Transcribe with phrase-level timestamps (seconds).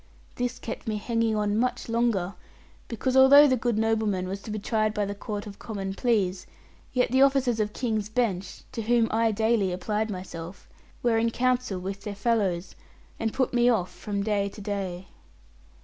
[0.33, 2.33] This kept me hanging on much longer;
[2.87, 6.47] because although the good nobleman was to be tried by the Court of Common Pleas,
[6.91, 10.67] yet the officers of King's Bench, to whom I daily applied myself,
[11.03, 12.73] were in counsel with their fellows,
[13.19, 15.07] and put me off from day to day.